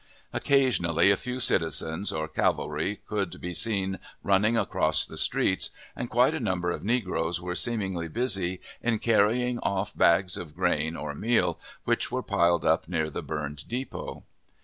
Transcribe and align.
Occasionally 0.33 1.11
a 1.11 1.15
few 1.15 1.39
citizens 1.39 2.11
or 2.11 2.27
cavalry 2.27 3.01
could 3.05 3.39
be 3.39 3.53
seen 3.53 3.99
running 4.23 4.57
across 4.57 5.05
the 5.05 5.15
streets, 5.15 5.69
and 5.95 6.09
quite 6.09 6.33
a 6.33 6.39
number 6.39 6.71
of 6.71 6.83
negroes 6.83 7.39
were 7.39 7.53
seemingly 7.53 8.07
busy 8.07 8.61
in 8.81 8.97
carrying 8.97 9.59
off 9.59 9.95
bags 9.95 10.37
of 10.37 10.55
grain 10.55 10.95
or 10.95 11.13
meal, 11.13 11.59
which 11.83 12.11
were 12.11 12.23
piled 12.23 12.65
up 12.65 12.87
near 12.87 13.11
the 13.11 13.21
burned 13.21 13.67
depot. 13.67 14.23